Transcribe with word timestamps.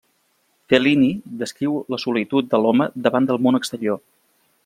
Fellini 0.71 1.09
descriu 1.41 1.75
la 1.95 2.01
solitud 2.05 2.49
de 2.55 2.63
l'home 2.63 2.89
davant 3.09 3.31
del 3.33 3.43
món 3.49 3.61
exterior. 3.61 4.01